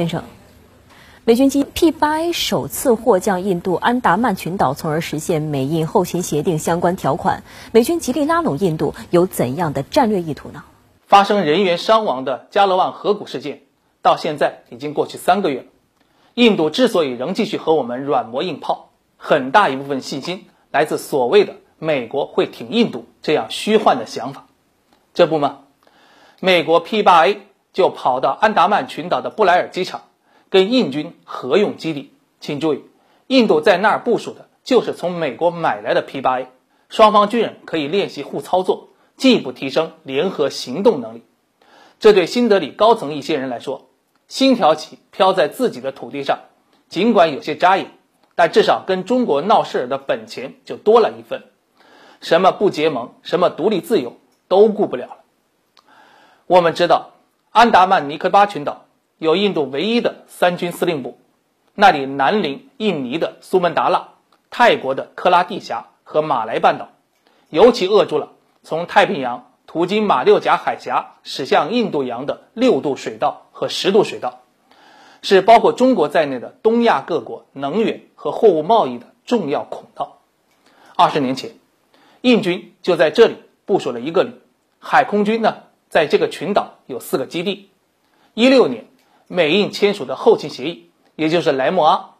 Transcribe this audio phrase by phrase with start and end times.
[0.00, 0.24] 先生，
[1.26, 7.42] 美军机 P-8A 首次获降印度安达曼群岛，从而实现美印后勤协定相关条款。
[7.70, 10.64] 美军极力拉拢印度，有怎样的战略意图呢？
[11.06, 13.60] 发生人员伤亡的加勒万河谷事件，
[14.00, 15.66] 到现在已经过去三个月了。
[16.32, 24.46] 印度之所以仍继续和我们软磨硬泡，很大一部分信心来自所谓的美国会挺印度这样虚幻的想法。
[25.12, 25.58] 这不吗？
[26.40, 27.49] 美国 P-8A。
[27.72, 30.02] 就跑到安达曼群岛的布莱尔机场，
[30.48, 32.12] 跟印军合用基地。
[32.40, 32.84] 请注意，
[33.26, 36.46] 印度在那儿部署的就是从美国买来的 P-8A，
[36.88, 41.22] 双方军人可以练习互操作，进一步提升联合行动能力。
[41.98, 43.90] 这对新德里高层一些人来说，
[44.26, 46.38] 新挑起飘在自己的土地上，
[46.88, 47.92] 尽管有些扎眼，
[48.34, 51.44] 但至少跟中国闹事儿的本钱就多了一份。
[52.22, 54.16] 什么不结盟，什么独立自由，
[54.48, 55.16] 都顾不了了。
[56.46, 57.10] 我们知道。
[57.52, 58.84] 安达曼尼科巴群岛
[59.18, 61.18] 有印度唯一的三军司令部，
[61.74, 64.10] 那里南临印尼的苏门答腊、
[64.50, 66.90] 泰国的克拉地峡和马来半岛，
[67.48, 68.28] 尤其扼住了
[68.62, 74.42] 从太平洋途经马六甲海峡驶向印度洋的六度水道和十度水道，
[75.20, 80.18] 是包括中国在内的东亚各国能源和货物贸易的重要孔道。
[80.94, 81.50] 二十年前，
[82.20, 84.40] 印军就在这里部署了一个旅，
[84.78, 85.64] 海空军呢？
[85.90, 87.68] 在这个群岛有四个基地。
[88.34, 88.86] 一六年，
[89.26, 92.10] 美印签署的后勤协议，也就是莱莫阿，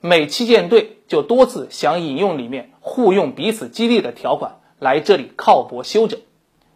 [0.00, 6.20] 美七舰队就多次想引用里面互用彼此基地的条款来这里靠泊休整。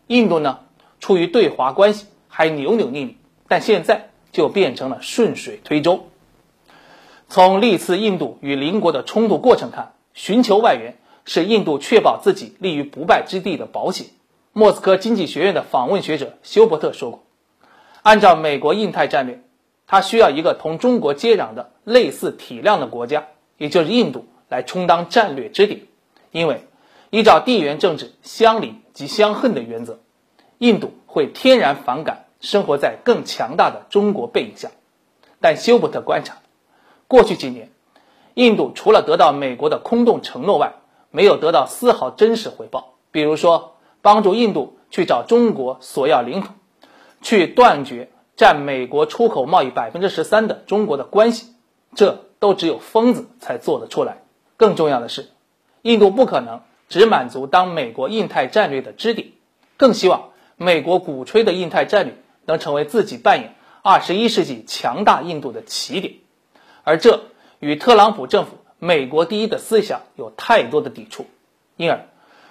[0.06, 0.60] 印度呢，
[1.00, 3.16] 出于对华关系还扭扭捏捏，
[3.48, 6.08] 但现在就变成了顺水推舟。
[7.28, 14.06] 从历次印度与邻国的冲突过程看，寻求外援是印度确保自己立于不败之地的保险。
[14.58, 17.22] 莫斯科经济学院的访问学者休伯特说过
[18.02, 19.40] ：“按照美国印太战略，
[19.86, 25.82] 他需要一个同中国接壤的类似体量的国家，也就是印度，来充当战略支点。
[26.32, 26.66] 因为
[27.10, 30.00] 依照地缘政治相邻及相恨的原则，
[30.58, 34.72] 印度会天然反感生活在更强大的中国背影下。
[35.40, 36.38] 但休伯特观察，
[37.06, 37.70] 过去几年，
[38.34, 40.72] 印度除了得到美国的空洞承诺外，
[41.12, 42.94] 没有得到丝毫真实回报。
[43.12, 46.52] 比如说。”帮助印度去找中国索要领土，
[47.20, 51.52] 去断绝占美国出口贸易百分之十三的中国的关系，
[51.94, 54.22] 这都只有疯子才做得出来。
[54.56, 55.28] 更重要的是，
[55.82, 59.28] 印度不可能只满足当美国印太战略的支点，
[59.76, 62.14] 更希望美国鼓吹的印太战略
[62.46, 66.14] 能成为自己扮演二十一世纪强大印度的起点，
[66.84, 67.22] 而这
[67.58, 71.26] 与特朗普政府“美国第一”的思想有太多的抵触，
[71.76, 72.08] 因而。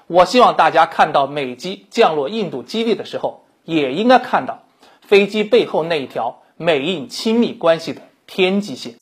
[0.08, 4.64] 我希望大家看到美机降落印度基地的时候，也应该看到
[5.02, 8.94] 飞机背后那一条美印亲密关系的天际线。